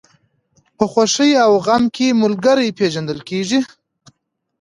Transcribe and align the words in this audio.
په 0.77 0.85
خوښۍ 0.91 1.31
او 1.45 1.51
غم 1.65 1.83
کې 1.95 2.07
ملګری 2.23 2.75
پېژندل 2.77 3.19
کېږي. 3.29 3.59